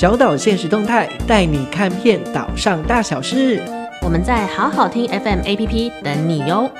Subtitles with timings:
[0.00, 3.60] 小岛现实动态带你看遍岛上大小事。
[4.00, 6.70] 我们在好好听 FM APP 等你哟。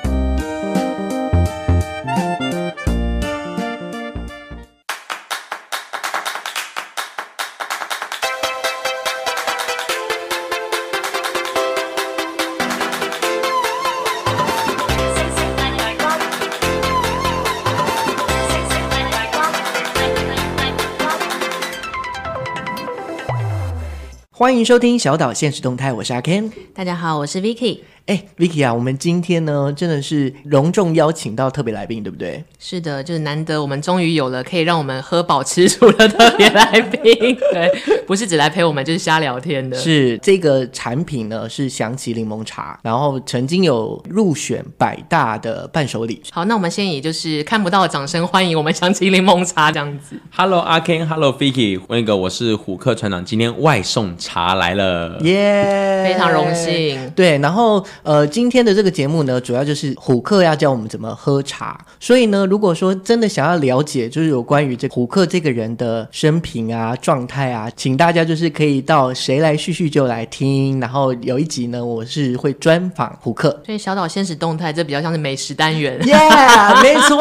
[24.49, 26.51] 欢迎收听小岛现实动态，我是阿 Ken。
[26.73, 27.81] 大家好，我是 Vicky。
[28.09, 32.43] 哎，Vicky 啊，我们今天呢真的是隆重邀请到特别来宾，对不对？
[32.59, 37.03] 是的，就是难得我们终于有了可以让我们喝饱吃足的特别来宾，
[37.53, 37.71] 对，
[38.07, 39.77] 不是只来陪我们，就是瞎聊天的。
[39.77, 46.23] 是这个产品呢是祥奇柠檬茶，然后曾经有入选百大的伴手礼。
[46.31, 50.19] 好，那我们先以就是看不到的掌声欢迎我们祥奇柠檬茶这样子。
[50.35, 57.11] Hello，阿 Ken，Hello Vicky，那个我是虎克船长，今天外送茶来了，耶、yeah，非常荣幸。
[57.11, 57.85] 对，然后。
[58.03, 61.79] 呃，今天的这个节目呢，主要就是虎克要教我们怎么喝茶。
[61.99, 70.79] 所以呢，如果说真的想要了解，就是有关于这虎克这个人的生平啊、状态啊，请大家就是可以到谁来叙叙旧来听。
[70.79, 73.51] 然后有一集呢，我是会专访虎克。
[73.67, 76.01] 所以小岛现实动态这比较像是美食单元。
[76.07, 77.19] 耶、yeah， 没错。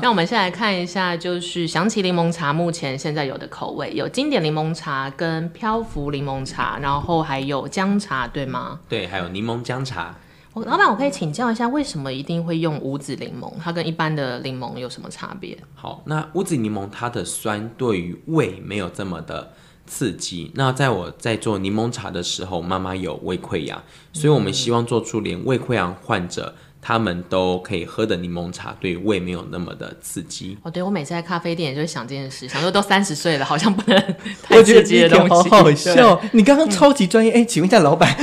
[0.00, 8.80] 那我们先来看一下，就是想起柠檬茶目前现在有的口味有经典柠檬茶跟漂浮柠檬茶，然后还有姜茶，对吗？
[8.88, 9.81] 对，还有柠檬姜。
[9.84, 10.14] 茶，
[10.52, 13.50] 我老板，我可以请教一下，为什么一定会用五子柠檬？
[13.62, 15.56] 它跟一般的柠檬有什么差别？
[15.74, 19.52] 好，那五子柠檬它的酸对于胃没有这么的
[19.86, 20.50] 刺激。
[20.54, 30.58] 那在我在做柠檬茶的时候，妈妈有胃溃疡，所以我们希望做出连胃溃疡患者他们都可以喝的柠檬茶，对胃没有那么的刺激。
[30.62, 35.48] 哦，对，我每次在咖啡店也就会想这件事，想说都三十岁了，好像不能太刺激的东西。
[35.48, 38.14] 好好笑，你刚刚超级专业，哎、嗯欸，请问一下老板。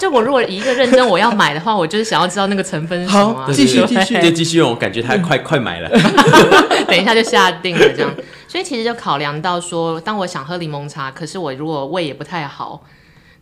[0.00, 3.44] 就我如果一个认真我要买的话，我就是想要知道那个成分是什么、啊。
[3.46, 4.70] 好，继续继续，就继续用。
[4.70, 5.90] 我感觉它快、嗯、快买了，
[6.88, 8.10] 等一下就下定了这样。
[8.48, 12.82] 所以其实就考量到说，当我想喝柠檬茶，可是我如果胃也不太好，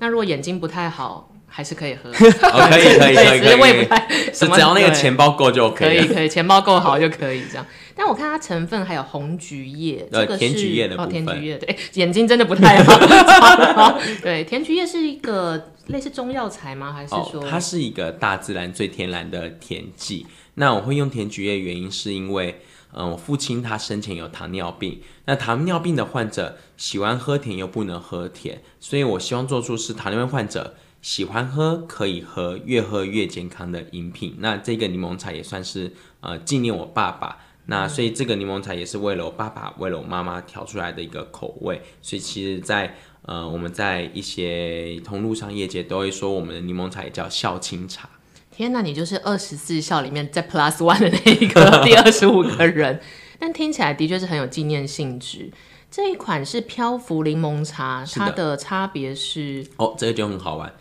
[0.00, 2.10] 那如果眼睛不太好，还是可以喝。
[2.12, 5.98] 哦、可以 可以可以只要那个钱包够就可以。
[5.98, 7.66] 可以可以，钱包够好就可以这样。
[7.96, 10.96] 但我看它成分还有红橘叶，这个是甜橘叶的。
[10.96, 13.98] 哦，甜橘叶对，眼睛真的不太好。
[14.22, 16.92] 对，甜橘叶是一个 类似中药材吗？
[16.92, 20.26] 还是说、哦、它是一个大自然最天然的甜剂？
[20.54, 22.60] 那我会用甜橘叶，原因是因为，
[22.92, 34.36] 嗯、呃，我父亲他生前有糖尿病，那糖尿病的患者喜欢喝甜又不能喝甜，所以我希望做出是糖尿病患者喜欢喝可以喝，越喝越健康的饮品。
[34.38, 37.38] 那这个柠檬茶也算是呃纪念我爸爸。
[37.66, 41.82] 那所以这个柠檬茶也是为了我爸爸，为了我妈妈调出来的一个口味。
[42.00, 48.08] 所以其实在，在呃我们在一些通路上业界都会说，我们的柠檬茶也叫孝亲茶。
[48.50, 53.00] 天哪，你就是二十四孝里面在 Plus One 的那一个第二十五个人。
[53.38, 55.52] 但听起来的确是很有纪念性质。
[55.90, 60.74] 这一款是漂浮柠檬茶，它的差别是哦，这个就很好玩，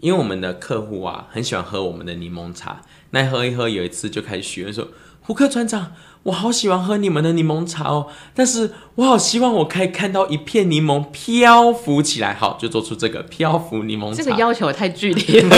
[0.00, 4.88] 因为我们的客户啊很喜欢喝我们的柠檬茶，那喝一喝，有一次就开始许愿说，
[5.20, 5.92] 胡克船长。
[6.26, 14.24] 我好喜欢喝你们的柠檬茶哦，但是我好希望我可以看到一片柠檬漂浮起来，好，就做出这个漂浮柠檬茶。
[14.24, 15.50] 这个要求也太具体了，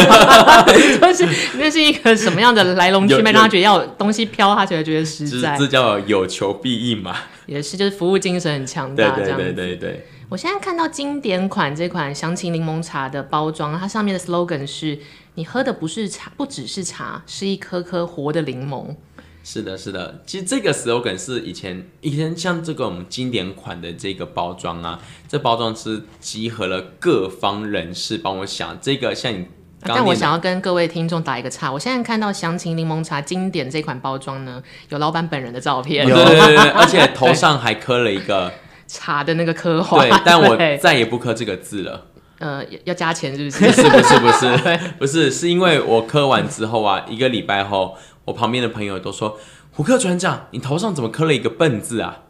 [1.01, 5.57] 就是那是一个什么样的来龙去脉，让他觉得要有东西飘，他觉得觉得实在。
[5.57, 7.17] 这叫有求必应嘛？
[7.47, 9.45] 也是，就是服务精神很强大，这样子。
[9.45, 10.07] 对对对对对。
[10.31, 14.99] 我现在看到经典款这款翔奇柠檬茶的包装，它上面的 slogan 是：
[15.37, 18.95] 你喝的不是茶，不只是茶，是一颗颗活的柠檬。
[19.43, 29.47] 是的，是的，其实这个 slogan 是以前以前像这个我们经典款的这个包装啊，这包装是集合了各方人士帮我想这个，像你
[29.81, 38.53] 刚刚，但我想要跟各位听众打一个岔，我现在看到详情柠檬茶经典这款包装呢，有老板本人的照片，对对对对， 而且头上还刻了一个
[38.89, 42.07] 茶的那个刻画，对，但我 再也不刻这个字了，
[42.41, 43.67] 呃，要加钱是不是？
[43.67, 47.97] 不是不是不是 不是，是因为我刻完之后啊，一个礼拜后。
[48.29, 49.39] 我旁边的朋友都说
[49.73, 52.25] ：“胡克船长，你头上怎么刻了一个笨字啊？”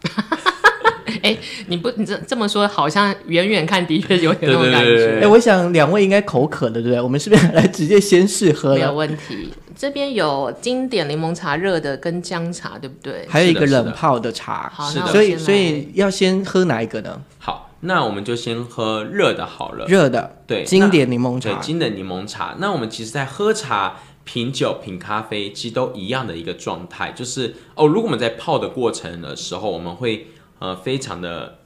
[1.22, 5.16] 哎、欸，你不你这这么说，好像远远看的确有点那种感觉。
[5.16, 7.00] 哎、欸，我想两位应该口渴的，对不对？
[7.00, 8.74] 我们是不是来直接先试喝？
[8.74, 9.50] 没有问题。
[9.76, 13.26] 这边有经典柠檬茶热的跟姜茶，对不对？
[13.28, 14.70] 还有一个冷泡的茶。
[14.74, 17.22] 好，所以所以要先喝哪一个呢？
[17.38, 19.86] 好，那我们就先喝热的好了。
[19.86, 21.50] 热的，对，经典柠檬茶。
[21.50, 22.56] 对，经典柠檬茶。
[22.58, 23.96] 那我们其实，在喝茶。
[24.24, 30.26] 品酒、品咖啡其实都一样的一个状态，就是哦，如果我们在泡的过程的时候，我们会
[30.58, 31.58] 呃非常的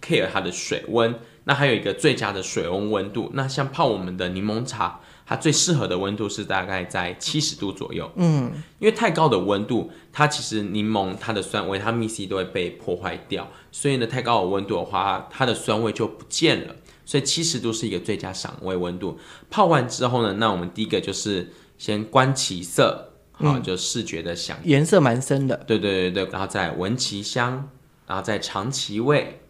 [0.00, 1.14] care 它的水温。
[1.44, 3.30] 那还有一个最佳的水温温度。
[3.34, 8.08] 那像泡我们的柠檬茶，它最适合的温度是大概在七十度左右。
[8.14, 16.76] 嗯，因为太高的温度，它其实柠檬它的酸维他命 C 都会被破坏掉，所以呢，太高的温度的话，它的酸味就不见了。
[17.04, 19.18] 所以七十度是一个最佳赏味温度。
[19.50, 25.56] 泡完之后呢，那我们第一个就是先观其色，好，就视觉的享颜色蛮深的。
[25.66, 27.68] 对对对对，然后再闻其香，
[28.12, 29.40] 然后再尝其味，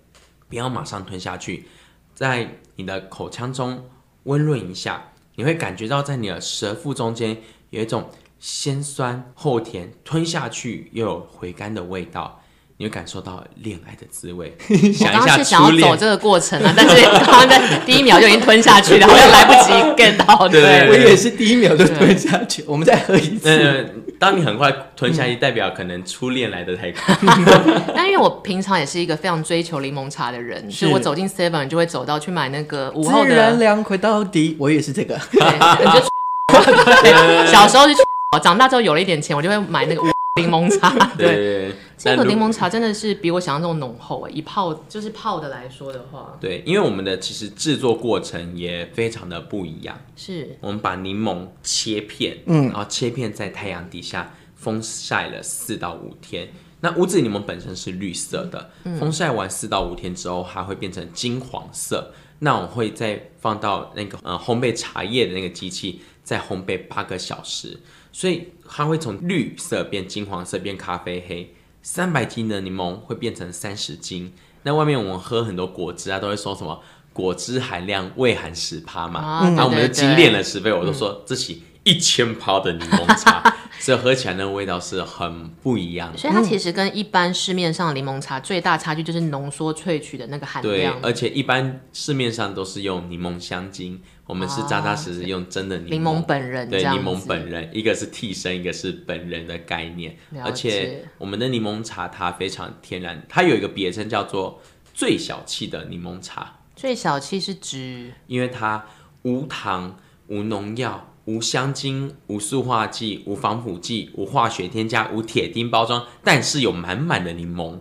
[0.49, 1.67] 不要马上吞下去。
[2.14, 3.91] 在你的口腔中
[4.23, 7.38] 温润一下，你会感觉到在你的舌腹中间
[7.70, 12.41] 有一种先酸后甜，吞下去又有回甘的味道，
[12.82, 14.52] 你会感受到恋爱的滋味。
[14.93, 20.49] 想一下，想要走这个过程啊，但是刚刚在第一秒就已经吞下去了，好像来不及 get 到。
[20.49, 22.64] 对，对，对，我也是第一秒就吞下去。
[22.67, 23.49] 我们再喝一次。
[23.49, 27.12] 嗯当你很快吞下去，代表可能初恋来的太快。
[27.93, 33.31] 但因为我平常也是一个非常追求柠檬茶的人，所以我走进 Seven 就会走到去买那个午后的。
[33.31, 35.19] 自然凉快到底，我也是这个。
[35.32, 35.43] 对，
[35.84, 38.00] 你就，小时候就去，
[38.40, 40.00] 长大之后有了一点钱，我就会买那个
[40.37, 40.90] 柠檬茶。
[41.17, 46.37] 对，对，对，这个柠檬茶真的是比我想象中浓厚诶，一泡就是泡的来说的话。
[46.40, 49.99] 对，因为我们的其实制作过程也非常的不一样。
[50.17, 56.49] 是，我们把柠檬切片，嗯，然后切片在太阳底下风晒了四到五天。
[56.81, 62.12] 那乌子柠檬本身是绿色的，嗯、风晒完四到五天之后，它会变成金黄色。
[62.40, 67.79] 那我会再放到那个呃烘焙茶叶的那个机器，再烘焙八个小时。
[68.11, 71.55] 所以它会从绿色变金黄色，变咖啡黑。
[71.83, 74.33] 三百斤的柠檬会变成三十斤。
[74.63, 76.81] 那外面我们喝很多果汁啊，都会说什么
[77.13, 79.43] 果汁含量未含十趴嘛。
[79.43, 86.17] 然、哦啊、我们就精炼了十倍，我都说这起一千趴的柠檬茶，嗯、 所以喝起来那个味道是很不一样的。
[86.17, 90.99] 所以它其实跟一般市面上的柠檬茶最大差距就是浓缩萃取的那个含量。
[90.99, 94.01] 对，而且一般市面上都是用柠檬香精。
[94.27, 100.17] 我们是扎扎实实用真的柠檬，本人，对，柠檬本人，一个是替身，一个是本人的概念。
[100.45, 104.61] 而且我们的柠檬茶它非常天然，它有一个别称叫做
[104.95, 106.61] 最小气的柠檬茶。
[106.77, 108.13] 最小气是指？
[108.27, 108.87] 因为它
[109.23, 109.99] 无糖、
[110.29, 117.81] 无农药、无香精、无塑化剂、无防腐剂、无化学添加、无铁钉包装，但是有满满的柠檬。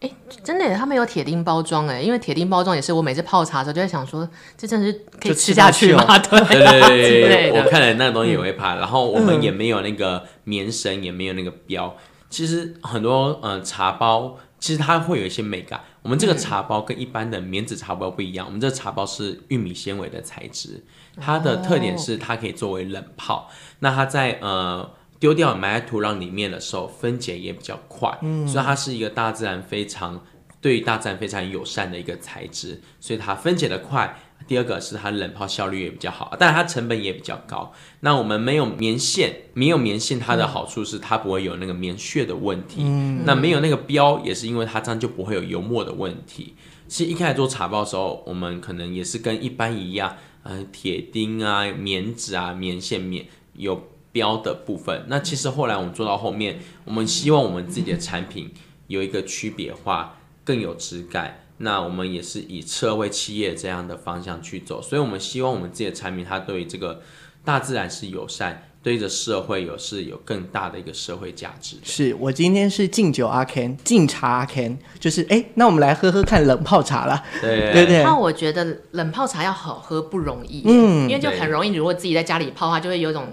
[0.00, 0.10] 哎，
[0.42, 4.26] 真的，他们有铁钉包装哎，因为铁钉包装也是我每次泡茶的时候就在想说，
[4.56, 6.16] 这真的是可以吃下去吗？
[6.18, 8.76] 对对对， 我看了那个东西也会怕。
[8.76, 11.94] 然后我们也没有那个棉绳，也没有那个标。
[12.30, 15.78] 其实很多呃茶包，其实它会有一些美感。
[16.00, 20.82] 我们这个茶包跟一般的棉质茶包不一样，我们这个茶包是玉米纤维的材质，
[21.20, 23.50] 它的特点是它可以作为冷泡。
[23.80, 24.92] 那它在呃。
[25.20, 30.24] 丢掉埋在土壤里面的时候，分解也比较快，嗯，所以它是一个大自然非常
[30.62, 34.18] 对于大自然非常友善的一个材质，所以它分解的快。
[34.48, 37.72] 第二个是它冷泡效率也比较好，但它成本也比较高。
[38.00, 42.80] 那我们没有棉线，没有棉线，它的好处是它不会有那个棉屑的问题。
[42.80, 46.56] 嗯，那没有那个标，也是因为它这样就不会有油墨的问题。
[46.88, 53.80] 其实一开始做茶包的时候，我们可能也是跟一般一样，呃，铁钉啊、棉纸啊、棉线、棉有。
[54.12, 58.52] 标的部分，那其实后来我们做到后面，我们希望我们自己的产品
[58.88, 61.44] 有一个区别化，更有质感。
[61.58, 67.02] 那我们也是以社会企业这样的方向去走，所以我们希望我们自己的产品，它对于这个
[67.44, 71.76] 大自然是友善，对着社会有是有更大的一个社会价值。
[71.82, 77.22] 是我今天是敬酒阿 Ken，敬茶阿 Ken，就是哎，那我们来喝喝看冷泡茶了。
[77.42, 78.02] 对对 对。
[78.02, 83.28] 那我觉得冷泡茶要好喝不容易，嗯，因为就很容易，如果自己在家里泡的话，就会有种。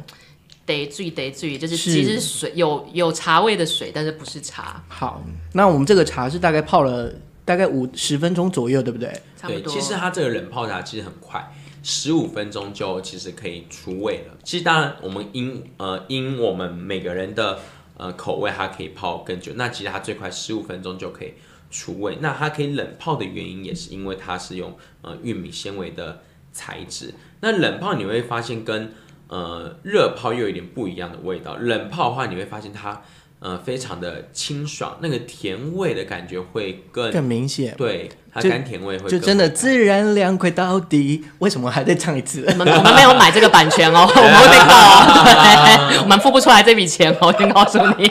[0.67, 4.83] 得醉得醉，就是其实水有有茶味的水，但是不是茶。
[4.89, 7.11] 好，那我们这个茶是大概泡了
[7.43, 9.07] 大概五十分钟左右，对不对？
[9.35, 9.73] 差不多。
[9.73, 14.37] 其实它这个冷泡茶其实很快，十五分钟就其实可以出味了。
[14.43, 17.59] 其实当然我们因呃因我们每个人的
[17.95, 19.53] 呃口味，它可以泡更久。
[19.55, 21.33] 那其实它最快十五分钟就可以
[21.71, 22.17] 出味。
[22.19, 26.21] 那它可以冷泡的原因也是因为它是用呃玉米纤维的
[26.51, 27.13] 材质。
[27.39, 28.91] 那冷泡你会发现跟
[29.29, 31.55] 呃，热泡又有一点不一样的味道。
[31.57, 33.01] 冷泡的话，你会发现它
[33.39, 37.75] 呃非常的清爽，那个甜味的感觉会更更明显。
[37.77, 41.25] 对，它甘甜味会就真的自然凉快到底。
[41.39, 42.45] 为什么还在唱一次？
[42.47, 48.09] 我们我们没有买这个版权哦，我们会被告哦， 我们付不出来这笔钱哦，我先告诉你。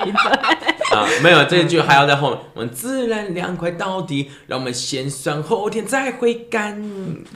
[0.96, 2.38] 啊，没有这句还要在后面。
[2.54, 6.82] 我们自然凉快到底，让我们先酸后甜再回甘，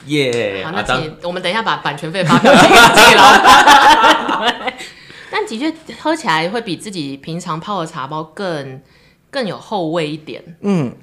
[0.07, 0.65] 耶、yeah！
[0.65, 4.73] 好，那请、啊、我们等一下把版权费发票 给了。
[5.29, 8.81] 但的确喝起来会比自己平常泡的茶包更
[9.29, 10.43] 更有后味一点。
[10.61, 10.93] 嗯，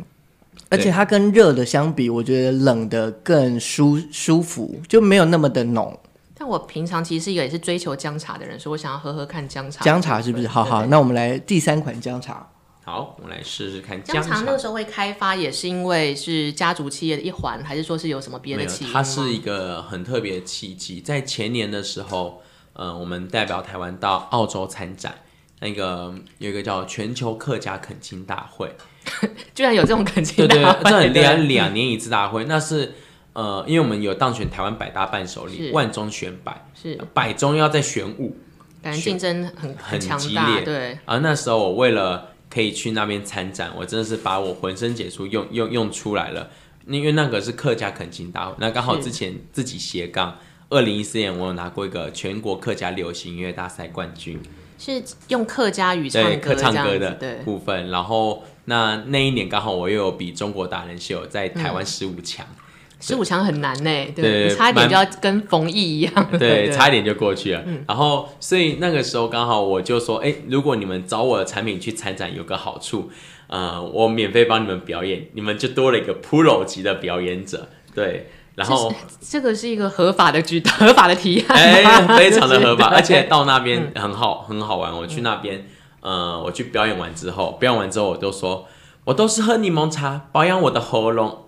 [0.68, 5.98] 而且它跟热的相比，我觉得冷的更舒舒服，就没有那么的浓。
[6.38, 9.84] 但我平常其实是一个也是追求姜茶的人，所以我想要喝喝看姜茶。
[9.84, 10.46] 姜茶是不是？
[10.46, 12.48] 好好，那我们来第三款姜茶。
[12.84, 14.40] 好，我们来试试看姜茶。
[14.42, 18.92] 那个时候会开发，也是因为是家族企业的一环，还是说是有什么别的契机？
[18.92, 21.00] 它是一个很特别的契机。
[21.00, 22.40] 在前年的时候，
[22.72, 25.16] 呃，我们代表台湾到澳洲参展，
[25.60, 28.74] 那个有一个叫全球客家恳亲大会。
[29.54, 32.44] 居然有这种恳亲大会，对对，这很厉害， 两年一次大会。
[32.44, 32.94] 那是
[33.38, 38.36] 呃，因为我们有当选台湾百大伴手礼，万中选百，是百中要再选五，
[38.82, 40.62] 感觉竞争很很激烈。
[40.64, 46.50] 对，而那时候我为了可以去那边参展，我真的是把我浑身解数用用用出来了。
[46.88, 50.36] 因为那个是客家恳亲大会，那刚好之前自己斜杠，
[50.70, 54.42] 二零一四年我有拿过一个全国客家流行音乐大赛冠军。
[54.78, 57.90] 是用客家语唱歌，对，客唱歌的部分。
[57.90, 62.44] 然后那那一年刚好我又有比中国达人秀在台湾十五强，
[63.00, 64.50] 十五强很难呢，对，对？
[64.50, 67.62] 差一点就要跟冯毅一样， 对，差一点就过去了。
[67.66, 73.10] 嗯、然后所以那个时候刚好我就说，哎，如果你们找我的产品去参展，有个好处，
[73.46, 78.30] 呃，我免费帮你们表演，你们就多了一个 Pro 级的表演者，对。
[78.56, 84.92] 然后这个是一个合法的举 合法的提案，哎，非常的合法，而且到那边很好，嗯、很好玩。
[84.92, 85.64] 我去那边，
[86.00, 88.66] 嗯、呃，我去表演完之后，表演完之后我就说，
[89.04, 91.44] 我都是喝柠檬茶保养我的喉咙。
[91.46, 91.47] 啊，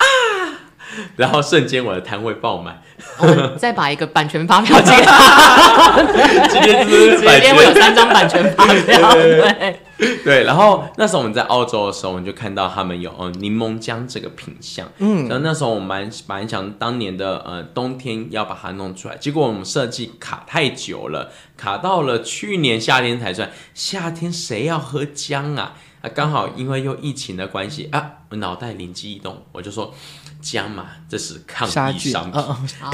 [1.17, 2.83] 然后瞬间我的摊位爆满。
[3.19, 6.03] 我们再把一个版权发票寄 给他，
[6.49, 9.81] 今天是今天会有三张版权发票，对。
[10.25, 23.51] 对，然后那时候我们在澳洲的时候，我们就看到他们有呃柠檬姜这个品相，嗯，然后那时候我蛮蛮想当年的呃冬天要把它弄出来，结果我们设计卡太久了，卡到了去年夏天才算。
[23.75, 25.75] 夏天谁要喝姜啊？
[26.01, 29.93] 啊，刚好因为又疫情的关系啊，我脑袋灵机一动，我就说
[30.41, 32.43] 姜嘛，这是抗疫商品，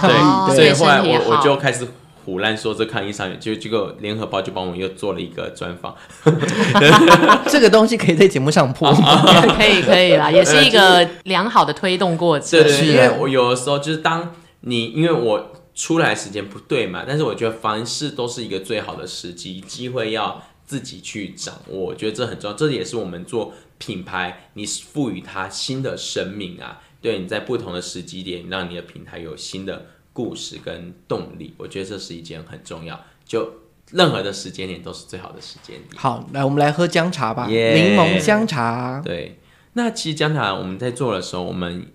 [0.00, 1.86] 对，哦、所以后来我我就开始。
[2.26, 5.94] 胡乱说这抗疫商品，就这个联合报就帮我又做了一个专访，
[7.46, 9.22] 这个东西可以在节目上播吗？
[9.56, 12.60] 可以可以啦，也是一个良好的推动过程。
[12.60, 22.56] 对，对，对，因为我有的时候就是当你因为我出来时间不对嘛，但是我觉得凡事都是一个最好的时机，机会要自己去掌握，我觉得这很重要。
[22.56, 29.86] 这也是我们做品牌，你赋予它新的生命啊，对，你在不同的时机点，让你的平台有新的。
[30.16, 32.98] 故事跟动力，我觉得这是一件很重要。
[33.26, 33.52] 就
[33.90, 35.94] 任何的时间点都是最好的时间点。
[35.94, 39.02] 好，来我们来喝姜茶吧，柠 Yeah, 檬姜茶。
[39.04, 39.38] 对，
[39.74, 41.86] 那其实姜茶我们在做的时候，我们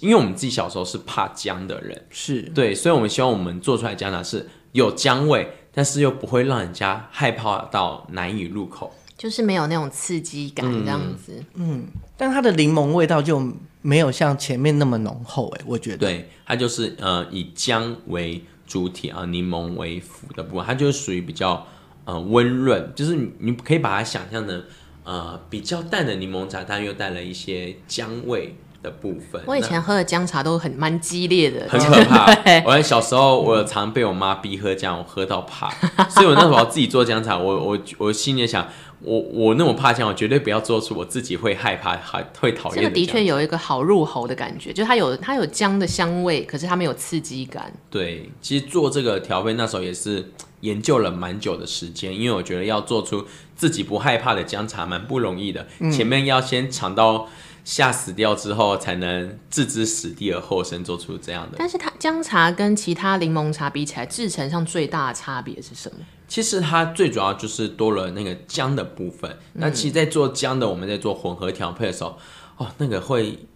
[0.00, 11.44] 因为我们自己小时候是怕姜的人，是对，所以我们希望我们做出来姜茶是有姜味，但是又不会让人家害怕到难以入口，就是没有那种刺激感这样子。
[11.54, 13.52] 嗯，嗯，但它的柠檬味道就。
[13.86, 15.98] 没有像前面那么浓厚哎，我觉得。
[15.98, 21.66] 对，它就是呃以姜为主体啊，柠檬为辅的部分，它就是属于比较
[22.06, 24.64] 呃温润，就是你你可以把它想象成
[25.04, 29.42] 呃比较淡的柠檬茶，但又带了一些姜味的部分。
[29.46, 32.32] 我以前喝的姜茶都很蛮激烈的，很 可怕。
[32.32, 35.70] 对我小时候我有常被我妈逼喝姜，我喝到怕，
[36.08, 38.68] 所以我那时候要自己做姜茶，我我我心里想。
[39.00, 42.82] 我我那么怕姜，我绝对不要做出我自己会害怕、还会讨厌的。
[42.84, 47.70] 这个的确有一个好入喉的感觉，就它有它有姜的香味，可是它没有刺激感。
[47.90, 55.66] 对，其实做这个调味那时候也是研究了蛮久的时间，因为我觉得要做出自己不害怕的姜茶蛮不容易的。
[55.80, 57.28] 嗯、前面要先尝到
[57.64, 61.56] 吓死掉之后，才能置之死地而后生，做出这样的。
[61.58, 65.96] 但是它姜茶跟其他柠檬茶比起来，制成上最大的差别是什么？
[66.28, 69.30] 其实它最主要就是多了那个姜的部分。
[69.54, 72.18] 嗯、那其实，在做姜的，我们在做混合调配的时候，
[72.58, 73.46] 哦，那个会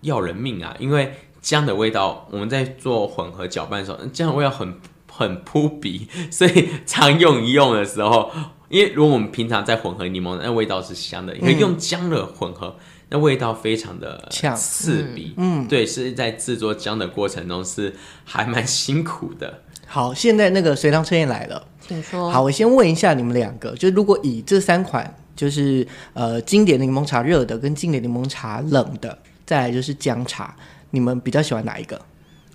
[0.00, 0.74] 要人命啊！
[0.78, 8.30] 因为姜的味道，我们在做混合搅拌的时候，姜的味道很很扑鼻，所以常用一用的时候，
[8.68, 12.76] 因为如果我们平常在混合柠檬，那味道是香的，因为用姜的混合，
[13.12, 14.26] 那味道非常的
[14.56, 15.34] 刺鼻。
[15.36, 19.60] 嗯，对，是在制作姜的过程中是还蛮辛苦的。
[19.86, 21.62] 好，现在那个随堂测验来了。
[21.86, 22.30] 请说。
[22.30, 30.56] 好，我先问一下你们两个，就如果以这三款，就是呃经典柠檬茶热的跟经典柠檬茶冷的，再来就是姜茶，
[30.92, 32.00] 你们比较喜欢哪一个？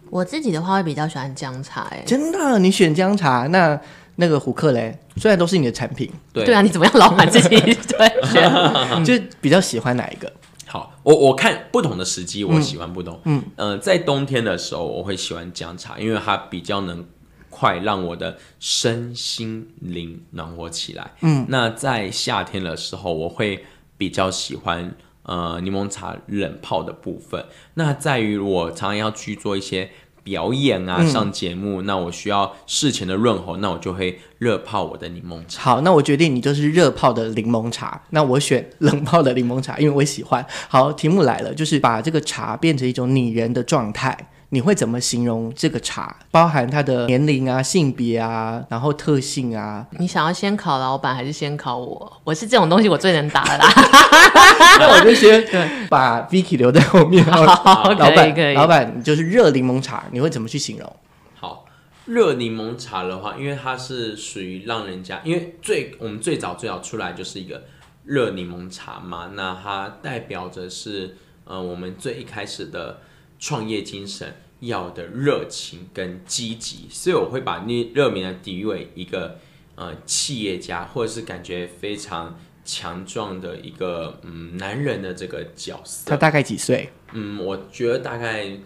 [0.09, 2.57] 我自己的话会比较喜欢姜茶，哎，真的？
[2.57, 3.45] 你选姜茶？
[3.51, 3.79] 那
[4.15, 4.97] 那个虎克嘞？
[5.17, 7.49] 虽然都是你的产品，对对啊，你怎么样老板自己
[7.87, 9.05] 对选？
[9.05, 10.31] 就比较喜欢哪一个？
[10.67, 13.19] 好，我我看不同的时机，我喜欢不同。
[13.25, 17.05] 嗯嗯、呃，在冬天的时候，我会喜欢姜茶，因为它比较能。
[17.49, 21.13] 快让我的身心灵暖和起来。
[21.21, 23.65] 嗯，那在夏天的时候，我会
[23.97, 27.43] 比较喜欢呃柠檬茶冷泡的部分。
[27.73, 29.89] 那在于我常常要去做一些
[30.27, 35.61] 表演啊，上节目，嗯、那我需要事前的润喉，那我就会热泡我的柠檬茶。
[35.61, 40.45] 好，那我决定你就是热泡的柠檬茶，那我选冷泡的柠檬茶，因为我喜欢。
[40.67, 44.29] 好，题目来了，就是把这个茶变成一种拟人的状态。
[44.49, 46.15] 你会怎么形容这个茶？
[46.31, 49.85] 包含它的年龄啊、性别啊，然后特性啊？
[49.99, 52.21] 你想要先考老板还是先考我？
[52.23, 53.67] 我是这种东西我最能答的啦。
[54.79, 55.45] 那我就先
[55.89, 57.25] 把 Vicky 留在后面。
[57.25, 60.95] 好，好，老板，可以，老板，你就是热柠檬茶，你会怎么去形容？
[61.35, 61.65] 好，
[62.05, 67.63] 热柠檬茶的话，因为它是属于让人家，因为最我们最早最早出来就是一个
[68.05, 72.99] 热柠檬茶嘛，那它代表着是呃我们最一开始的。
[73.39, 79.39] 创业精神要的热情跟积极，所以我会把那热名呢比喻为一个
[79.75, 86.09] 呃企业家，或者是感觉非常强壮的一个嗯男人的这个角色。
[86.09, 86.89] 他大概几岁？
[87.13, 88.57] 嗯，我觉得大概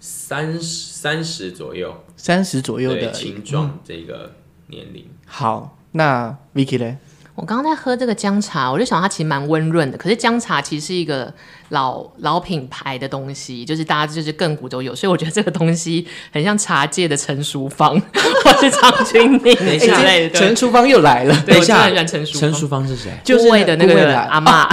[0.00, 4.34] 三十三十左右，三十左右的青壮这个
[4.68, 5.04] 年龄。
[5.04, 5.18] 嗯。
[5.26, 6.98] 好，那 Vicky 呢？
[7.34, 9.98] 我刚刚在喝这个姜茶，我就想它其实蛮温润的。
[9.98, 11.32] 可是姜茶其实是一个
[11.70, 18.00] 老老品牌的东西，就是大家就是亘古都有，所以我觉得这个东西很像茶界的陈淑芳
[18.44, 20.38] 或是张钧甯之类的。
[20.38, 23.10] 陈淑芳又来了，等一下，陈淑陈淑芳是谁？
[23.24, 24.68] 就是那个阿妈。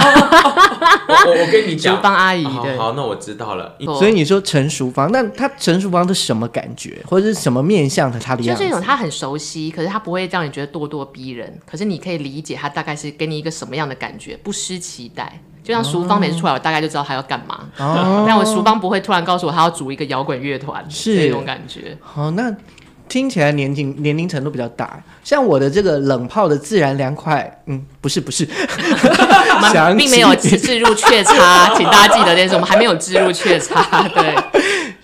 [1.24, 2.44] 我我跟你讲，淑芳阿姨。
[2.44, 3.74] 好，好，那我知道了。
[3.98, 8.20] 所以你说陈淑芳，那他陈淑芳是什么感觉，或者是什么面相的？
[8.20, 8.62] 他的样子？
[8.62, 12.51] 就是一种他很熟悉，可是他不会让你觉得咄咄逼人，可是你可以理解。
[12.54, 14.36] 他大概是给你一个什么样的感觉？
[14.42, 17.68] 不失期待，就像淑芳每次出来，我大概就知道他要干嘛。
[17.78, 21.96] 哦， 但我淑芳不会突然告诉我他要组一个摇滚乐团，是这种感觉。
[22.00, 22.54] 好，那
[23.08, 25.02] 听起来年龄年龄程度比较大。
[25.22, 28.48] 像我的这个冷泡的自然凉快，嗯，不是不是
[29.54, 34.08] 我们并没有置入雀差，请大家记得这件事，我们还没有置入雀差。
[34.08, 34.34] 对，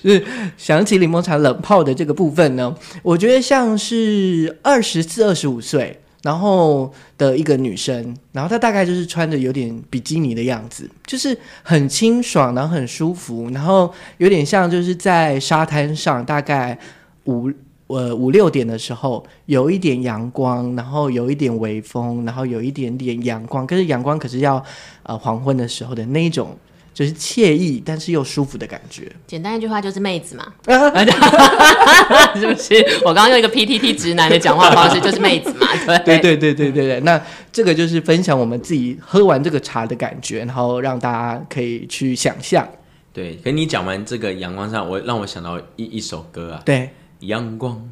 [0.03, 0.25] 是
[0.57, 6.01] 想起柠檬茶冷泡的这个部分呢，我觉得像是二十至、二十五岁。
[6.23, 16.79] 然后的一个女生，然后她大概就是穿着有点比基尼的样子，就是很清爽，然后很舒服，然后有点像就是在沙滩上，大概
[17.25, 17.51] 五
[17.87, 24.63] 呃五六点的时候，有一点阳光，然后有一点微风，然后有一点点阳光，可是阳光可是要
[25.05, 26.57] 呃黄昏的时候的那一种。
[26.99, 29.09] 就是惬意，但是又舒服的感觉。
[29.25, 30.53] 简单一句话就是妹子嘛，
[32.35, 32.85] 是不是？
[33.05, 35.69] 我刚刚用一个 PTT 直男的讲话方式，就是妹子嘛。
[35.99, 37.01] 对对对对对对。
[37.03, 42.69] 那这个就是分享我们自己喝完这个茶的感觉，然后让大家可以去想象。
[43.13, 46.63] 对，跟你讲完这个阳光上，我让我想到一一首歌啊。
[46.65, 47.89] 对，阳光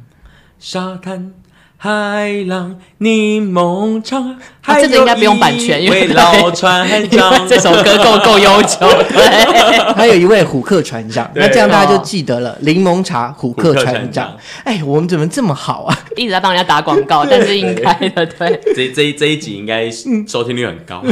[0.59, 1.33] 沙滩。
[1.79, 4.17] 海浪柠檬茶，
[4.65, 8.79] 啊，这个应该不用版权，因为老船长 这首歌够够悠久。
[9.09, 9.45] 对，
[9.93, 14.35] 还有一位虎克船长，那这样大家就记得了，柠檬茶虎克船长。
[14.63, 15.95] 哎，我们怎么这么好啊？
[16.15, 18.59] 一直在帮人家打广告， 但是应该的，对。
[18.75, 21.03] 这这这一集应该收听率很高。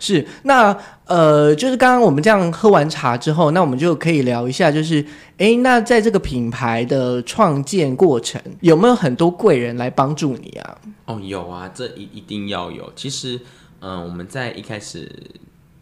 [0.00, 5.04] 是，那呃，就是刚刚我们这样喝完茶之后，那我们就可以聊一下，就是，
[5.38, 10.78] 哎，那在这个品牌的创建过程，有没有很多贵人来帮助你啊？
[11.06, 12.92] 哦，有啊，这一一定要有。
[12.94, 13.36] 其实，
[13.80, 15.10] 嗯、呃，我们在一开始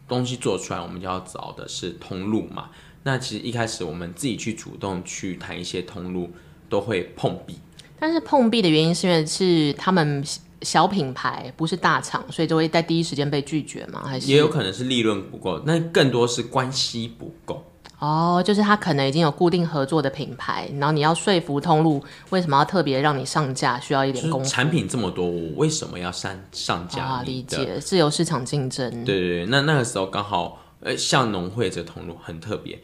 [0.09, 2.71] 东西做出来，我们就要找的是通路嘛。
[3.03, 6.31] 那其实一开始我们自己去主动去谈一些通路，
[6.69, 7.59] 都会碰壁。
[7.99, 10.25] 但是碰壁的原因是因为是他们。
[10.67, 14.03] 小品牌不是大厂，所以就会在第一时间被拒绝吗？
[14.05, 17.65] 还是也有可能是利润不够，那更多是关系不够。
[18.01, 24.51] 哦，就是他可能已经有固定合作的品牌，然后你要说服通路为什么要特别让你上架，需要一点功夫。
[24.51, 27.01] 产品这么多，我为什么要上上架？
[27.05, 28.91] 啊，理解，自由市场竞争。
[29.05, 32.77] 对对对，那那个时候刚好，呃，像农会这个通路很特别。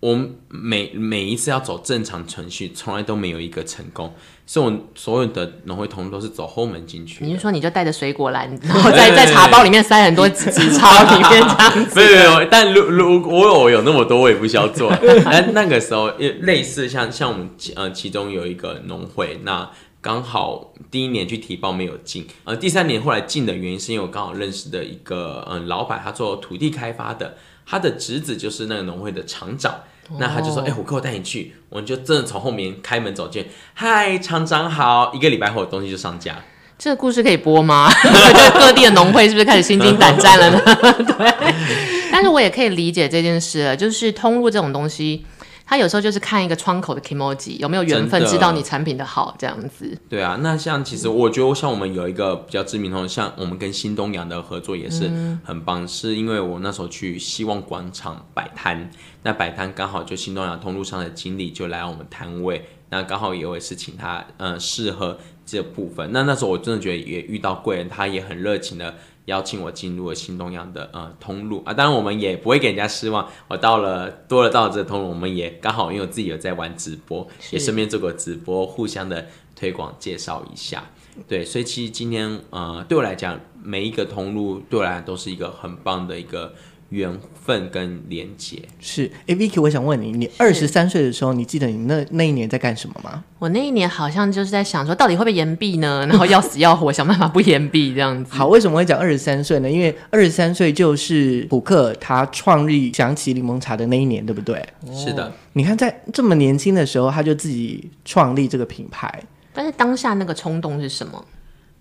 [0.00, 0.16] 我
[0.48, 4.14] 每每一次要走正常程序，从来都没有一个成功。
[4.46, 7.22] 所以我所有的农会通都是走后门进去。
[7.22, 12.00] 你是说你就带着水果篮，然后在在茶包里面塞很多纸钞里面这样子？
[12.00, 14.90] 没有没有， 但如如果我有有那么多，我也不需要做。
[15.24, 19.68] 但那个时候，类似像像我们呃其中有一个农会，那
[20.00, 27.36] 刚好第一年去提报没有进，呃第三年后来进的原因是因为我刚好认识的一个嗯、呃、老板，他做土地开发的。
[27.70, 29.70] 他的侄子就是那个农会的厂长，
[30.08, 35.12] 哦、那他就说：“哎、欸，虎哥，我带你去。”我们就真的从后面开门走进，嗨，厂长好！
[35.12, 36.42] 一个礼拜后，东西就上架。
[36.78, 37.90] 这个故事可以播吗？
[38.58, 40.62] 各地的农会是不是开始心惊胆战了呢？
[41.04, 41.54] 对。
[42.10, 45.26] 但是我也可以理解这件事了，就是通路这种东西，
[45.68, 49.94] 他有时候就是看一个窗口的 kimoji 有没有缘分，知道你产品的好这样子。
[50.08, 55.10] 对啊，那像其实我觉得像我们有一个比较知名的，像我们跟新东阳的合作也是
[55.44, 58.90] 很棒，嗯、是因为我那时候去希望广场摆摊，
[59.24, 66.10] 那摆摊刚好就新东阳通路上的经理就来我们摊位，那刚好也会是请他嗯适合这部分。
[66.12, 68.94] 那那时候我真的觉得也遇到贵人，他也很热情的。
[69.28, 73.28] 邀请我进入了新东阳的呃通路啊，当然我们也不会给人家失望。
[73.46, 80.84] 我到了多了到了这个通路，我们也刚好因为我自己有在玩直播，也顺便做个直播，互相的推广介绍一下。
[81.28, 86.54] 对，所以其实今天呃对我来讲，每一个通路对我来讲都是一个很棒的一个。
[86.90, 93.22] 缘分跟连结是，哎，Vicky，我想问你，你二十三岁的时候，你记得你那那一年在干什么吗？
[93.38, 96.06] 我那一年好像就是在想说，到底会不会延毕呢？
[96.08, 98.32] 然后要死要活，想办法不延毕这样子。
[98.32, 99.70] 好，为什么会讲二十三岁呢？
[99.70, 104.66] 因为二十三岁就是普克他创立想起柠檬茶的那一年，对不对？
[104.94, 105.30] 是的。
[105.52, 109.22] 你看，在这么年轻的时候，他就自己创立这个品牌。
[109.52, 111.24] 但是当下那个冲动是什么？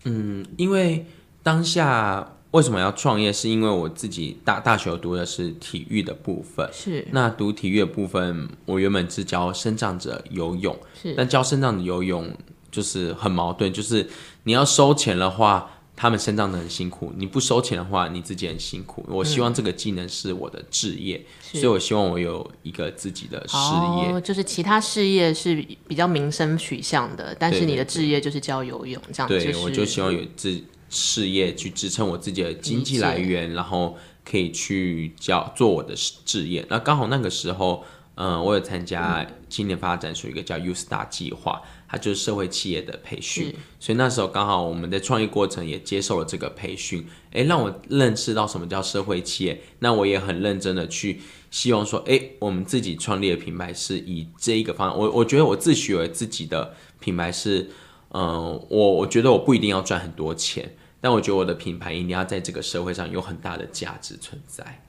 [0.04, 1.06] 嗯，因为
[1.41, 2.34] 当下。
[2.51, 3.31] 为什么要创业？
[3.31, 12.33] 是因为我自己大大学读的是体育的部分，是那读体育的部分，我原本是教生长者游泳，是但教生长者游泳
[12.71, 14.07] 就是很矛盾，就是
[14.43, 19.05] 你要收钱的话，他们生长的很辛苦；你不收钱的话，你自己很辛苦。
[19.10, 21.17] 我希望这个技能是我的职业，
[21.53, 24.13] 嗯、所以我希望我有一个自己的事业。
[24.13, 29.51] 哦、就是其他事业是比较民生取向的，但是你的职业就是教游泳，这样子、就是。
[29.51, 30.63] 对，我就希望有自。
[30.89, 36.65] 事业去支撑我自己的经济来源，然后可以去教做我的事业。
[36.69, 37.84] 那刚好那个时候，
[38.15, 43.54] 嗯、呃，我有参加青年发展署一个叫 U Star 计划，它就是社会企业的培训。
[43.80, 49.62] 所以那时候刚好我们在创业过程也接受了这个培训，哎，让我认识到什么叫社会企业。
[49.80, 51.19] 那我也很认真的去
[51.52, 54.97] 希望说，哎，我们自己创立的品牌是以这一个方向。
[54.97, 57.69] 我我觉得我自诩为自己的品牌是。
[58.12, 64.84] 嗯，我我觉得我不一定要赚很多钱，但我觉得我的品牌一定要在这个社会上有很大的价值存在。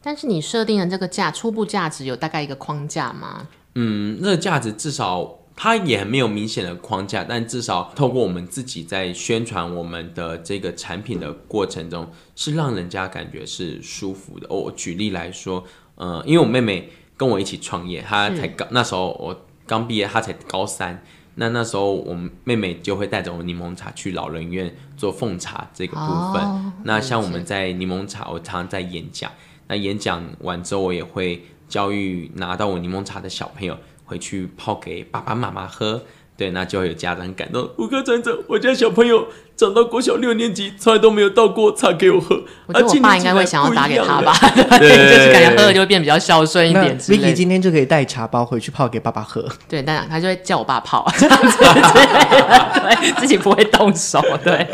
[0.00, 3.48] 但是你设定的这个价初步价值有大概一个框架吗？
[3.74, 14.48] 嗯，那个价值至少它也没有明显的框架，但至少透过我们自己在宣传我们的这个产品的过程中，是让人家感觉是舒服的。
[14.48, 15.64] 我举例来说，
[15.96, 21.02] 嗯，因为我妹妹跟我一起创业，她才刚那时候我刚毕业，她才高三。
[21.38, 26.42] 那那时候，我们妹妹就会带着我柠檬茶去老人院做奉茶这个部分。
[26.42, 29.30] Oh, 那像我们在柠檬茶，我常常在演讲。
[29.68, 36.02] 那演讲完之后，我也会教育拿到我柠檬茶的小朋友回去泡给爸爸妈妈喝。
[36.36, 37.66] 对，那就会有家长感动。
[37.76, 42.38] 虎克船长，我家小朋友长到国小六年级，从来都没有倒过茶给我喝。
[42.66, 44.34] 我觉得我爸应该会想要打给他吧，
[44.78, 47.00] 对， 就是感觉喝了就会变比较孝顺一点。
[47.00, 49.48] Vicky 今天就可以带茶包回去泡给爸爸喝。
[49.66, 54.22] 对，但他就会叫我爸泡，这样子对，对，自己不会动手。
[54.44, 54.68] 对，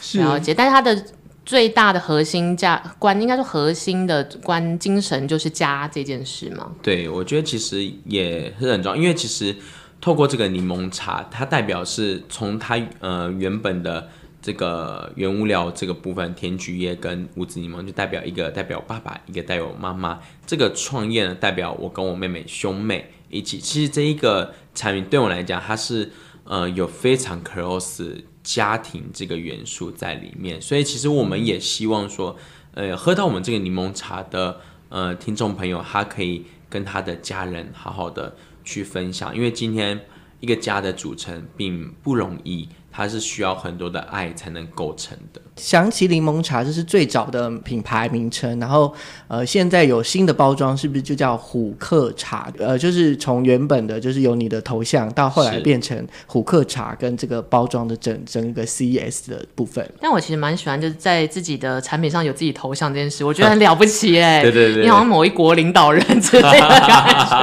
[0.00, 0.52] 是了解。
[0.52, 1.00] 但是他的
[1.46, 6.72] 最大的核心价观，应该说核心的观精神就是家这件事嘛。
[6.82, 9.54] 对，我觉得其实也是很重要，因为其实。
[10.00, 14.08] 透过这个柠檬茶，它代表是从它呃原本的
[14.40, 20.20] 这个原物料这个部分，甜菊叶跟无籽柠檬，就代表一个代表爸爸，一个代表妈妈。
[20.46, 23.58] 这个创业呢，代表我跟我妹妹兄妹一起。
[23.58, 26.12] 其实这一个产品对我来讲，它是
[26.44, 30.62] 呃有非常 close 家庭这个元素在里面。
[30.62, 32.36] 所以其实我们也希望说，
[32.74, 38.36] 呃，喝到我们这个柠檬茶的呃听众朋友，他可以跟他的家人好好的。
[38.68, 39.98] 去分享，因为今天
[40.40, 42.68] 一个家的组成并不容易。
[42.98, 45.40] 它是需要很多的爱才能构成的。
[45.54, 48.92] 想起柠檬茶这是最早的品牌名称，然后
[49.28, 52.52] 呃现在有新的包装，是不是就叫虎克茶？
[52.58, 59.88] 呃，就是从原本的就是有你的头像，到后来变成虎克茶跟这个包装的整整个 CES 的部分。
[60.00, 64.42] 但我其实蛮喜欢就是在自己的产品上有自己头像这件事，我觉得很了不起哎、 欸。
[64.42, 67.38] 对，对对对，你好像某一国领导人之类的感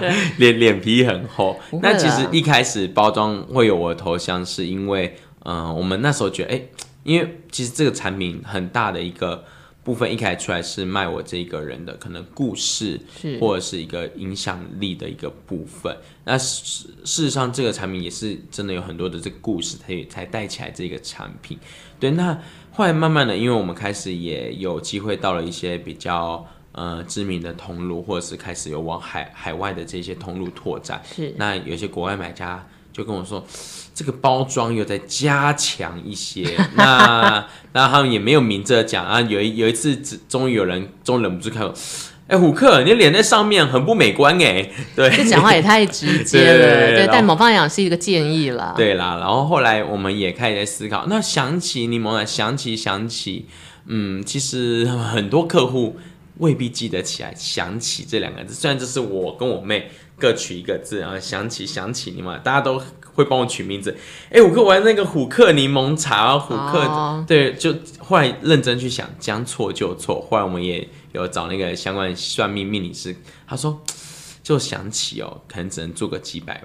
[0.00, 0.14] 觉。
[0.38, 1.58] 脸脸皮很厚。
[1.82, 4.99] 那其实一开始包装会有我的头像，是因为。
[5.44, 6.62] 嗯、呃，我们那时候觉得，哎，
[7.02, 9.44] 因为其实这个产品很大的一个
[9.82, 15.96] 部分，一开始出来是卖我这个人的可能故事，是或者是一个影响力的一个部分。
[16.24, 21.58] 那事事实上，这个产品也是真的有很多的这个故事，才才带起来这个产品。
[21.98, 22.38] 对，那
[22.72, 31.02] 后来慢慢的，因为我们开始也有机会到了一些比较呃知名的通路，或者是开始有往海海外的这些通路拓展。
[31.04, 33.42] 是，那有些国外买家就跟我说。
[34.00, 39.20] 这个包装又再加强一些， 那那他们也没有明着讲啊。
[39.20, 39.94] 有一有一次，
[40.26, 41.72] 终于有人终于忍不住看，哎、
[42.28, 44.70] 欸，虎克，你脸在上面很不美观哎。
[44.96, 46.56] 对，这讲话也太直接了。
[46.56, 48.72] 对，对，对，对，但某方面讲是一个建议啦。
[48.74, 53.44] 对啦，然后后来我们也开始在思考，那想起柠檬茶，想起想起，
[53.84, 55.98] 嗯，其实很多客户
[56.38, 58.54] 未必记得起来“想起”这两个字。
[58.54, 62.80] 虽然这是我跟我妹各取一个字，然后想起想起你们，大家都
[63.14, 63.96] 会帮我取名字。
[64.30, 70.26] 哎，虎克玩那个虎克柠檬茶，虎克、哦、对，就后来认真去想，将错就错。
[70.30, 70.88] 后来我们也。
[71.12, 73.82] 有找那个相关算命命理师，他说
[74.44, 76.62] 就想起哦，可能只能做个几百。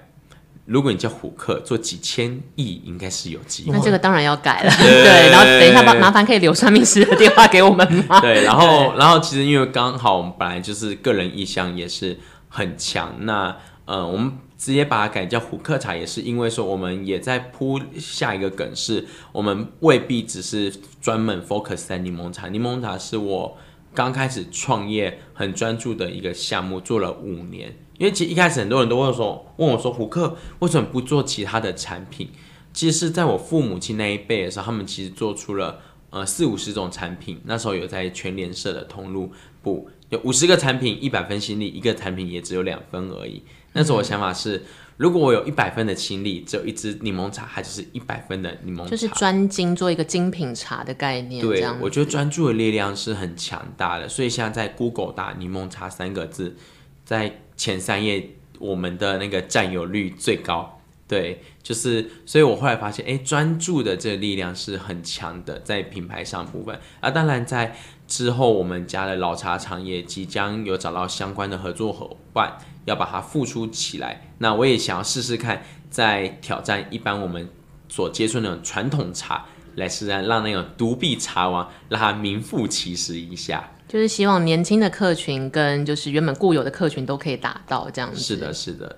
[0.66, 3.72] 如果你叫虎克做几千亿，应该是有机会。
[3.72, 5.32] 那这个当然要改了，对， 对。
[5.32, 8.22] 然后等一下，麻麻烦可以留算命师的电话给我们吗？
[8.22, 23.58] 对，然后然后其实因为刚好我们本来就是个人意向也是很强，那呃我们直接把它改叫虎克茶，也是因为说我们也在铺下一个梗，是我们未必只是专门 focus 在柠檬茶，柠檬茶是我。
[23.94, 27.74] 刚开始创业很专注的一个项目，做了五年。
[27.98, 32.28] 因为其实一开始很多人都会说，问我说：“虎克为什么不做其他的产品？”
[32.74, 37.40] 其实是在我父母亲那一辈的时候，他们其实做出了呃四五十种产品。
[37.46, 39.32] 那时候有在全联社的通路
[39.64, 43.44] 部，有五十个产品，一百分心力，一个产品也只有两分而已。
[43.76, 44.64] 那时候想法是。
[44.98, 51.46] 如果我有一百分的清力，只有一支柠檬茶，它就是一百分的柠檬茶，就是专精做一个精品茶的概念。
[51.46, 54.08] 对，我觉得专注的力量是很强大的。
[54.08, 56.56] 所以现在在 Google 打“柠檬茶”三个字，
[57.04, 60.75] 在前三页我们的那个占有率最高。
[61.08, 66.80] 对，就是，所以我后来发现，哎，专注的这个力量是很强的，在品牌上部分。
[67.00, 67.76] 啊，当然在
[68.08, 72.58] 之后，我们家的老茶厂也即将有找到相关的合作伙伴。
[72.86, 77.50] 要把它付出起来，那我也想要试试看，在挑战一般我们
[77.90, 83.72] 所接触那种传统茶，来试试让那种独臂茶王让它名副其实一下。
[83.88, 88.20] 就是希望年轻的客群跟就是原本固有的客群都可以达到这样子。
[88.20, 88.96] 是的，是的。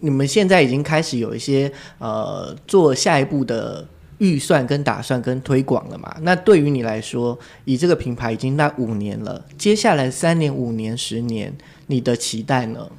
[0.00, 3.86] 你们现在已经开始有一些呃做下一步的
[4.18, 6.16] 预算跟打算跟推广了嘛？
[6.22, 11.56] 那对于你来说，以这个品牌已经那五年了，接下来三年、五年、十年，
[11.88, 12.90] 你的期待呢？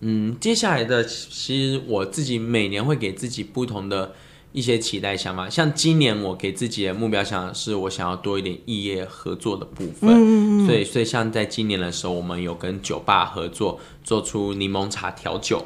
[0.00, 4.12] 嗯，接下来的其实我自己每年会给自己不同的
[4.52, 15.64] 一些期待想法，像今年我给自己的目标想是我想要多一点异业合作的部分，嗯嗯嗯，所以所以像在今年的时候，我们有跟酒吧合作做出柠檬茶调酒，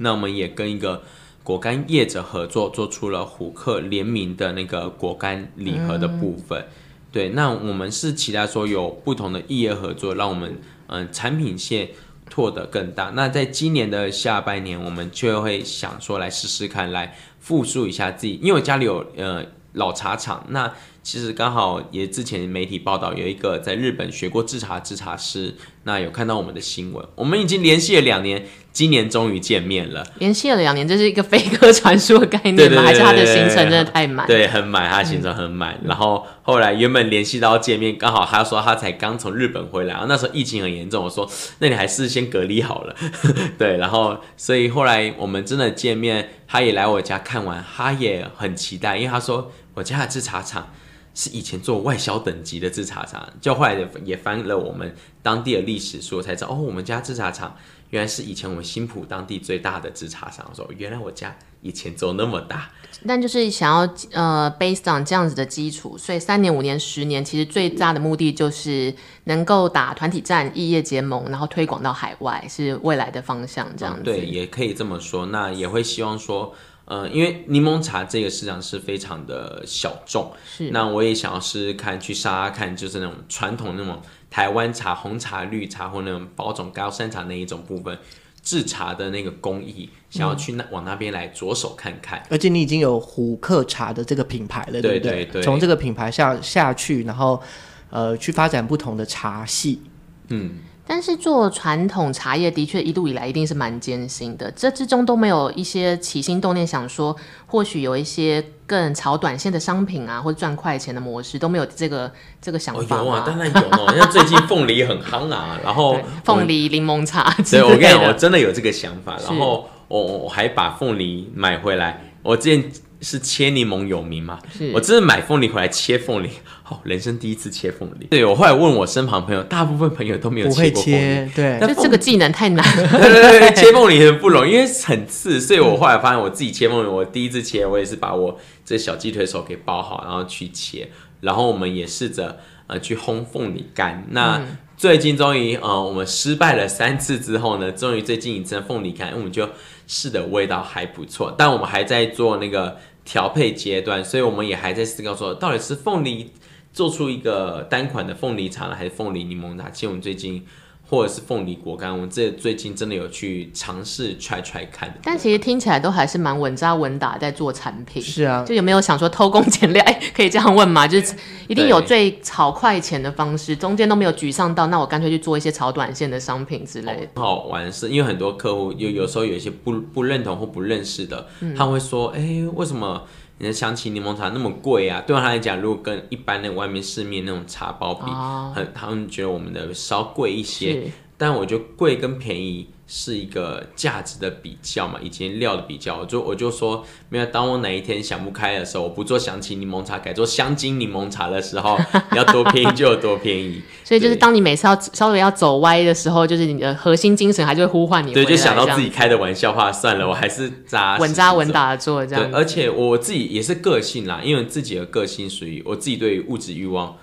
[0.00, 1.02] 那我们也跟一个
[1.42, 6.68] 果干业者合作做出了虎克联名的那个果干礼盒的部分，嗯，
[7.10, 10.58] 对，那我们是期待说有不同的异业合作，让我们
[10.88, 11.88] 嗯产品线。
[12.32, 13.10] 拓得更大。
[13.16, 18.38] 那在今年的下半年，我们就会想说来试试看，来复述一下自己。
[18.40, 20.72] 因为我家里有呃老茶厂，那
[21.10, 28.46] 其实刚好也之前媒体报道有一个在日本学过制茶制茶师，那有看到我们的新闻，我们已经联系了两年。
[28.72, 32.82] 今年终于见面了，联系了两年，这是一个飞鸽传书的概念吗？
[32.82, 34.24] 还是他的行程真的太满？
[34.28, 35.74] 对，很满，他的行程很满。
[35.82, 42.94] 嗯、然后后来原本联系到见面，刚好他说他才刚从日本回来，然后那时候疫情很严重，我说那你还是先隔离好了。
[43.58, 50.72] 对，然后所以后来我们真的见面，他也来我家看完，他也很期待，因为他说我家的制茶厂
[51.14, 57.56] 是以前做外销等级的制茶厂，就后来也翻了我们当地的历史书，才知道哦，我们家制茶厂。
[57.90, 62.70] 原来是以前我们新浦当地最大的制茶厂，说原来我家以前做那么大，
[63.04, 68.94] 但就是想要呃，based on 这样子的基础，所以三年、五年、十年，其实最大的目的就是
[69.24, 73.66] 能够打团体战、异业结盟，然后推广到海外，是未来的方向。
[73.76, 75.26] 这样子、嗯、对，也可以这么说。
[75.26, 76.54] 那也会希望说，
[76.90, 84.02] 呃，因为柠檬茶这个市场是非常的小众，是那我也想要试试看去杀杀看，就是那种传统那种。
[84.28, 87.98] 台湾茶、红茶、绿茶或那种包种高山茶那一种部分
[88.44, 92.22] 制茶的那个工艺，想要去那往那边来着手看看。
[92.30, 95.00] 而且你已经有虎克茶的这个品牌了，对不对？
[95.00, 95.42] 对对对。
[95.42, 97.42] 从这个品牌下下去，然后
[97.90, 99.82] 呃去发展不同的茶系，
[100.28, 100.58] 嗯。
[100.92, 107.14] 但是做传统茶叶的确一路以来一定是蛮艰辛的，这之中都没有一些起心动念想说，
[107.46, 112.10] 或许有一些更炒短线的商品啊，或者赚快钱的模式都没有这个
[112.42, 112.96] 这个想法。
[112.96, 117.32] 哦、有啊，当然有哦， 像最近凤梨很夯啊，然后凤梨柠檬茶。
[117.48, 122.68] 对，我跟你讲，我真的有这个想法，然后我我还把凤梨买回来，我之前。
[123.00, 124.38] 是切柠檬有名吗？
[124.56, 126.28] 是我真的买凤梨回来切凤梨，
[126.62, 128.06] 好、哦，人生第一次切凤梨。
[128.06, 130.96] 对，我后来问我身旁朋友，大部分朋友都没有切过凤梨。
[130.98, 132.88] 切对，但就这个技能太难了。
[132.98, 140.88] 对对对，切凤梨很不容易，因为很刺，所以我后来发现我自己切凤梨，我第一次切，我也是把我这小鸡腿手给包好，然后去切。
[141.20, 144.06] 然后我们也试着呃去烘凤梨干。
[144.10, 144.42] 那
[144.80, 149.46] 最近终于呃我们失败了三次之后呢，终于最近一次凤梨干，我们就
[149.86, 156.30] 试的味道还不错，但我们还在做那个调配阶段，所以我们也还在思考说，到底是凤梨
[156.72, 159.68] 做出一个单款的凤梨茶呢，还是凤梨柠檬茶？
[159.68, 160.46] 其实我们最近。
[160.90, 164.92] 或者是凤梨果干，我这最近真的有去尝试 try try 看。
[165.04, 168.02] 但其实听起来都还是蛮稳扎稳打在做产品。
[168.02, 169.80] 是啊，就有没有想说偷工减料？
[169.86, 170.88] 哎，可以这样问吗？
[170.88, 171.14] 就是
[171.46, 177.22] 一定有最炒快钱的方式，中间都没有沮丧到，那我干脆去做一些炒短线的商品之类的。
[177.22, 183.04] 哦、好玩是，因为很多客户有有时候有一些不不认同或不认识的，嗯、他会说：“哎，为什么？”
[183.40, 185.02] 你的香气柠檬茶那么贵啊？
[185.06, 190.92] 对他来讲，如果跟一般的外面市面那种茶包比，哦、很他们觉得我们的稍贵一些。
[191.20, 192.70] 但我觉得贵跟便宜。
[192.92, 197.26] 是一个价值的比较嘛，以及料的比较，我就我就说，没有。
[197.26, 201.78] 当我哪一天想不开的时候，我不做香气柠檬茶，改做香精柠檬茶的时候，
[202.10, 203.62] 你 要多便宜就有多便宜。
[203.86, 208.12] 所以就是当你每次要稍微要走歪的时候，就是你的核心精神还是会呼唤你。
[208.12, 212.28] 对，就想到自己开的玩笑话，算了，我还是扎稳扎稳打的做这样。
[212.28, 216.96] 对，而且我自己也是个性啦，因为自己的个性属于我自己对于物质欲望。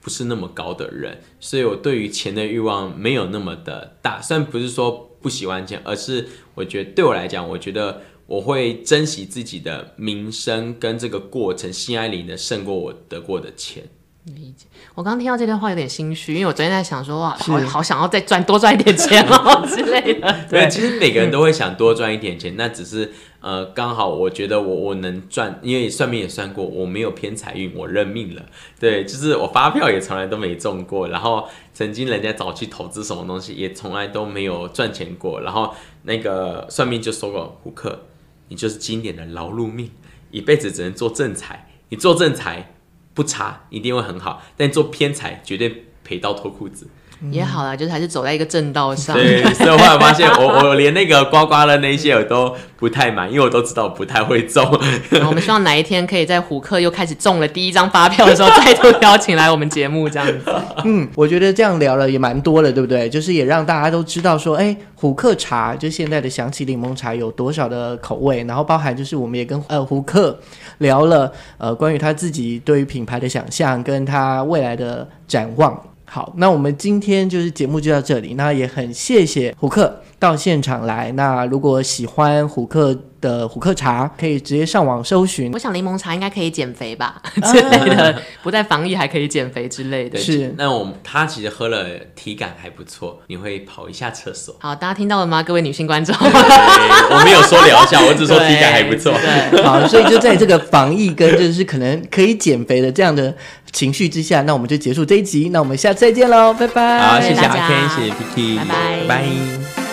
[0.00, 4.20] 不是那么高的人，所以我对于钱的欲望没有那么的大。
[4.20, 13.84] 虽然不是说不喜欢钱，而是我觉得对我来讲，我觉得我会珍惜自己的名声跟这个过程，心安理得胜过我得过的钱。
[14.24, 14.66] 理解。
[14.94, 20.36] 我刚刚听到这段话有点心虚，因为我昨天在想说，哇，好好想要再赚多赚一点钱哦之类的。
[20.48, 28.46] 对，其实每个人都会想多赚一点钱，那只是呃，刚好我觉得我我能赚，因为算命也算过，我没有偏财运，我认命了。
[28.78, 35.40] 对，就是我发票也从来都没中过，然后曾经人家找我去投资什么东西，也从来都没有赚钱过。
[35.40, 38.06] 然后那个算命就说过，虎克，
[38.48, 39.90] 你就是经典的劳碌命，
[40.30, 42.74] 一辈子只能做正财，你做正财。
[43.12, 46.86] 不差，一定会很好，但做偏财绝对赔到脱裤子。
[47.30, 49.14] 也好啦，就是还是走在一个正道上。
[49.14, 54.64] 对，所以我后来发现我，我我连那个刮刮乐那些我都不太满，因为我都知道我不太会中。
[55.26, 60.40] 我们希望哪一天可以在虎克又开始中了第一张发票的时候，再度邀请来我们节目这样子。
[60.84, 63.08] 嗯，我觉得这样聊了也蛮多的，对不对？
[63.08, 70.38] 就是也让大家都知道说，哎，虎克茶就现在的香气柠檬茶有多少的口味，然后包含就是我们也跟呃虎克
[70.78, 75.78] 聊了呃关于他自己对于品牌的想象，跟他未来的展望。
[76.12, 78.34] 好，那我们今天就是节目就到这里。
[78.34, 81.12] 那也很谢谢虎克到现场来。
[81.12, 85.52] 那如果喜欢虎克的虎克茶，可以直接上网搜寻。
[85.52, 90.18] 我想柠檬茶应该可以减肥吧，啊、 之类的，不但防疫还可以减肥之类的。
[90.18, 94.56] 是，那我们他其实喝了体感还不错，你会跑一下厕所。
[94.60, 95.42] 好，大家听到了吗？
[95.42, 99.12] 各位女性观众，我没有说疗效，我只说 体感还不错。
[99.12, 103.34] 对，好，所以就在这个防疫跟就是可能可以减肥的这样的。
[103.72, 105.50] 情绪之下，那我们就结束这一集。
[105.50, 106.98] 那我们下次再见喽，拜拜！
[106.98, 109.06] 好，谢谢阿 Ken，谢谢 Picky，拜拜。
[109.06, 109.89] 拜。